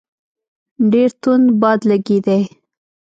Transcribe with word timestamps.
ډېر 0.91 1.09
توند 1.21 1.47
باد 1.61 1.79
لګېدی. 1.91 2.41